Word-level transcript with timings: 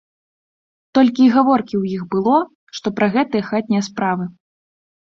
Толькі 0.99 1.21
і 1.25 1.27
гаворкі 1.35 1.75
ў 1.81 1.99
іх 1.99 2.03
было 2.17 2.35
што 2.81 2.87
пра 2.99 3.13
гэтыя 3.19 3.49
хатнія 3.53 3.83
справы. 3.93 4.25